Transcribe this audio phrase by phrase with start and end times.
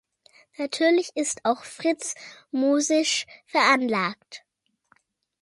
[0.57, 2.15] Natürlich ist auch Fritz
[2.49, 4.43] musisch veranlagt.